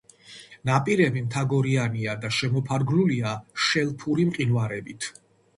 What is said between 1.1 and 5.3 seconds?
მთაგორიანია და შემოფარგლულია შელფური მყინვარებით.